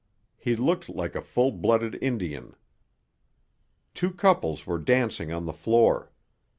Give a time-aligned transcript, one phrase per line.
[0.39, 2.55] He looked like a full blooded Indian.
[3.93, 6.11] Two couples were dancing on the floor.